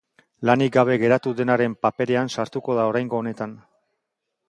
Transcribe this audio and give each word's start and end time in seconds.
Lanik 0.49 0.71
gabe 0.77 0.95
geratu 1.03 1.35
denaren 1.43 1.77
paperean 1.87 2.35
sartuko 2.39 2.81
da 2.81 2.89
oraingo 2.93 3.25
honetan. 3.25 3.59